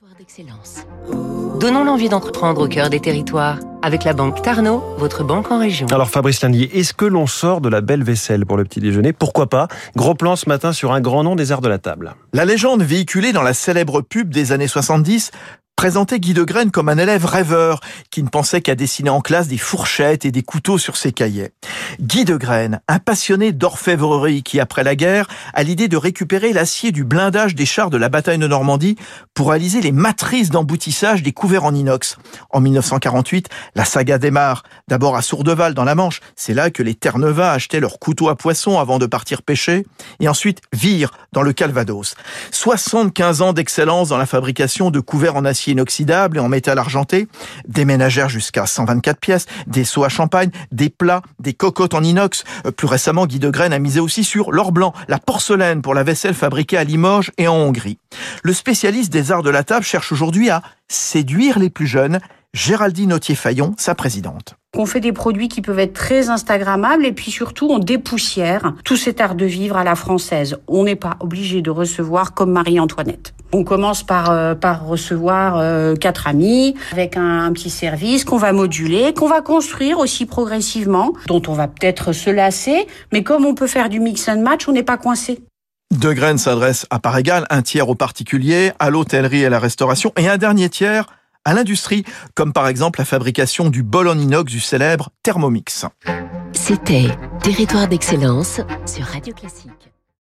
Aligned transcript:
Territoire 0.00 0.18
d'excellence. 0.18 0.86
Donnons 1.60 1.84
l'envie 1.84 2.08
d'entreprendre 2.08 2.62
au 2.62 2.68
cœur 2.68 2.88
des 2.88 3.00
territoires. 3.00 3.58
Avec 3.82 4.04
la 4.04 4.14
banque 4.14 4.40
Tarno, 4.40 4.82
votre 4.96 5.24
banque 5.24 5.50
en 5.50 5.58
région. 5.58 5.86
Alors 5.88 6.08
Fabrice 6.08 6.40
Lindier, 6.42 6.78
est-ce 6.78 6.94
que 6.94 7.04
l'on 7.04 7.26
sort 7.26 7.60
de 7.60 7.68
la 7.68 7.82
belle 7.82 8.02
vaisselle 8.02 8.46
pour 8.46 8.56
le 8.56 8.64
petit 8.64 8.80
déjeuner? 8.80 9.12
Pourquoi 9.12 9.48
pas? 9.48 9.68
Gros 9.96 10.14
plan 10.14 10.36
ce 10.36 10.48
matin 10.48 10.72
sur 10.72 10.92
un 10.92 11.02
grand 11.02 11.22
nom 11.22 11.36
des 11.36 11.52
arts 11.52 11.60
de 11.60 11.68
la 11.68 11.78
table. 11.78 12.14
La 12.32 12.46
légende 12.46 12.82
véhiculée 12.82 13.32
dans 13.32 13.42
la 13.42 13.52
célèbre 13.52 14.00
pub 14.00 14.30
des 14.32 14.52
années 14.52 14.68
70 14.68 15.32
présentait 15.80 16.20
Guy 16.20 16.34
de 16.34 16.44
Graine 16.44 16.70
comme 16.70 16.90
un 16.90 16.98
élève 16.98 17.24
rêveur 17.24 17.80
qui 18.10 18.22
ne 18.22 18.28
pensait 18.28 18.60
qu'à 18.60 18.74
dessiner 18.74 19.08
en 19.08 19.22
classe 19.22 19.48
des 19.48 19.56
fourchettes 19.56 20.26
et 20.26 20.30
des 20.30 20.42
couteaux 20.42 20.76
sur 20.76 20.98
ses 20.98 21.10
cahiers. 21.10 21.52
Guy 22.02 22.26
de 22.26 22.36
Graine, 22.36 22.82
un 22.86 22.98
passionné 22.98 23.52
d'orfèvrerie 23.52 24.42
qui, 24.42 24.60
après 24.60 24.84
la 24.84 24.94
guerre, 24.94 25.26
a 25.54 25.62
l'idée 25.62 25.88
de 25.88 25.96
récupérer 25.96 26.52
l'acier 26.52 26.92
du 26.92 27.02
blindage 27.02 27.54
des 27.54 27.64
chars 27.64 27.88
de 27.88 27.96
la 27.96 28.10
bataille 28.10 28.36
de 28.36 28.46
Normandie 28.46 28.96
pour 29.32 29.48
réaliser 29.48 29.80
les 29.80 29.90
matrices 29.90 30.50
d'emboutissage 30.50 31.22
des 31.22 31.32
couverts 31.32 31.64
en 31.64 31.74
inox. 31.74 32.18
En 32.50 32.60
1948, 32.60 33.48
la 33.74 33.86
saga 33.86 34.18
démarre. 34.18 34.64
D'abord 34.88 35.16
à 35.16 35.22
Sourdeval, 35.22 35.72
dans 35.72 35.84
la 35.84 35.94
Manche. 35.94 36.20
C'est 36.36 36.52
là 36.52 36.68
que 36.68 36.82
les 36.82 36.94
Terre-Neuvas 36.94 37.52
achetaient 37.52 37.80
leurs 37.80 37.98
couteaux 37.98 38.28
à 38.28 38.36
poisson 38.36 38.78
avant 38.78 38.98
de 38.98 39.06
partir 39.06 39.40
pêcher. 39.40 39.86
Et 40.20 40.28
ensuite, 40.28 40.60
Vire, 40.74 41.12
dans 41.32 41.40
le 41.40 41.54
Calvados. 41.54 42.16
75 42.50 43.40
ans 43.40 43.52
d'excellence 43.54 44.10
dans 44.10 44.18
la 44.18 44.26
fabrication 44.26 44.90
de 44.90 45.00
couverts 45.00 45.36
en 45.36 45.46
acier 45.46 45.69
inoxydable 45.70 46.36
et 46.36 46.40
en 46.40 46.48
métal 46.48 46.78
argenté, 46.78 47.28
des 47.66 47.84
ménagères 47.84 48.28
jusqu'à 48.28 48.66
124 48.66 49.18
pièces, 49.18 49.46
des 49.66 49.84
seaux 49.84 50.04
à 50.04 50.08
champagne, 50.08 50.50
des 50.72 50.90
plats, 50.90 51.22
des 51.38 51.52
cocottes 51.52 51.94
en 51.94 52.02
inox. 52.02 52.44
Euh, 52.66 52.70
plus 52.70 52.86
récemment, 52.86 53.26
Guy 53.26 53.38
de 53.38 53.50
Graine 53.50 53.72
a 53.72 53.78
misé 53.78 54.00
aussi 54.00 54.24
sur 54.24 54.52
l'or 54.52 54.72
blanc, 54.72 54.92
la 55.08 55.18
porcelaine 55.18 55.82
pour 55.82 55.94
la 55.94 56.02
vaisselle 56.02 56.34
fabriquée 56.34 56.76
à 56.76 56.84
Limoges 56.84 57.32
et 57.38 57.48
en 57.48 57.56
Hongrie. 57.56 57.98
Le 58.42 58.52
spécialiste 58.52 59.12
des 59.12 59.32
arts 59.32 59.42
de 59.42 59.50
la 59.50 59.64
table 59.64 59.84
cherche 59.84 60.12
aujourd'hui 60.12 60.50
à 60.50 60.62
séduire 60.88 61.58
les 61.58 61.70
plus 61.70 61.86
jeunes. 61.86 62.20
Géraldine 62.52 63.12
Autier-Fayon, 63.12 63.74
sa 63.78 63.94
présidente. 63.94 64.56
On 64.76 64.86
fait 64.86 65.00
des 65.00 65.12
produits 65.12 65.48
qui 65.48 65.62
peuvent 65.62 65.78
être 65.78 65.92
très 65.92 66.30
instagrammables 66.30 67.06
et 67.06 67.12
puis 67.12 67.30
surtout 67.30 67.68
on 67.70 67.78
dépoussière 67.78 68.74
tout 68.84 68.96
cet 68.96 69.20
art 69.20 69.36
de 69.36 69.44
vivre 69.44 69.76
à 69.76 69.84
la 69.84 69.94
française. 69.94 70.58
On 70.66 70.84
n'est 70.84 70.96
pas 70.96 71.16
obligé 71.20 71.62
de 71.62 71.70
recevoir 71.70 72.34
comme 72.34 72.50
Marie-Antoinette. 72.50 73.34
On 73.52 73.64
commence 73.64 74.02
par, 74.02 74.30
euh, 74.30 74.54
par 74.54 74.86
recevoir 74.86 75.58
euh, 75.58 75.96
quatre 75.96 76.26
amis 76.28 76.74
avec 76.92 77.16
un, 77.16 77.44
un 77.44 77.52
petit 77.52 77.70
service 77.70 78.24
qu'on 78.24 78.36
va 78.36 78.52
moduler, 78.52 79.12
qu'on 79.12 79.28
va 79.28 79.40
construire 79.40 79.98
aussi 79.98 80.26
progressivement, 80.26 81.12
dont 81.26 81.42
on 81.48 81.54
va 81.54 81.66
peut-être 81.66 82.12
se 82.12 82.30
lasser, 82.30 82.86
mais 83.12 83.22
comme 83.22 83.44
on 83.44 83.54
peut 83.54 83.66
faire 83.66 83.88
du 83.88 84.00
mix 84.00 84.28
and 84.28 84.40
match, 84.40 84.68
on 84.68 84.72
n'est 84.72 84.82
pas 84.82 84.96
coincé. 84.96 85.40
De 85.90 86.12
Graine 86.12 86.38
s'adresse 86.38 86.86
à 86.90 87.00
part 87.00 87.18
égale, 87.18 87.46
un 87.50 87.62
tiers 87.62 87.88
aux 87.88 87.96
particuliers, 87.96 88.72
à 88.78 88.90
l'hôtellerie 88.90 89.40
et 89.40 89.46
à 89.46 89.50
la 89.50 89.58
restauration, 89.58 90.12
et 90.16 90.28
un 90.28 90.38
dernier 90.38 90.68
tiers 90.68 91.06
à 91.44 91.54
l'industrie, 91.54 92.04
comme 92.34 92.52
par 92.52 92.68
exemple 92.68 93.00
la 93.00 93.04
fabrication 93.04 93.70
du 93.70 93.82
bol 93.82 94.08
en 94.08 94.18
inox 94.18 94.52
du 94.52 94.60
célèbre 94.60 95.10
Thermomix. 95.22 95.86
C'était 96.52 97.06
Territoire 97.42 97.88
d'excellence 97.88 98.60
sur 98.86 99.04
Radio 99.06 99.34
Classique. 99.34 99.90